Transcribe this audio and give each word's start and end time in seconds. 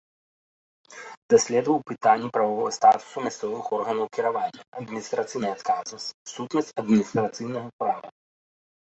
Даследаваў 1.33 1.77
пытанні 1.91 2.29
прававога 2.37 2.71
статуса 2.79 3.17
мясцовых 3.27 3.63
органаў 3.79 4.05
кіравання, 4.19 4.61
адміністрацыйнай 4.83 5.51
адказнасці, 5.61 6.13
сутнасць 6.37 6.77
адміністрацыйнага 6.85 7.69
права. 7.85 8.07